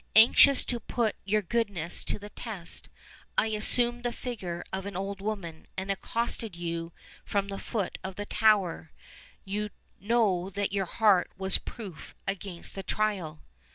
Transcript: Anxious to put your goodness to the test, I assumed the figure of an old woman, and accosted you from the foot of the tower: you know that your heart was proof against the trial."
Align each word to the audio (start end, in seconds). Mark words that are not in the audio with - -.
Anxious 0.15 0.63
to 0.65 0.79
put 0.79 1.15
your 1.25 1.43
goodness 1.43 2.03
to 2.05 2.17
the 2.17 2.31
test, 2.31 2.89
I 3.37 3.45
assumed 3.49 4.01
the 4.01 4.11
figure 4.11 4.63
of 4.73 4.87
an 4.87 4.95
old 4.97 5.21
woman, 5.21 5.67
and 5.77 5.91
accosted 5.91 6.55
you 6.55 6.91
from 7.23 7.49
the 7.49 7.59
foot 7.59 7.99
of 8.03 8.15
the 8.15 8.25
tower: 8.25 8.89
you 9.45 9.69
know 9.99 10.49
that 10.49 10.73
your 10.73 10.87
heart 10.87 11.29
was 11.37 11.59
proof 11.59 12.15
against 12.27 12.73
the 12.73 12.81
trial." 12.81 13.43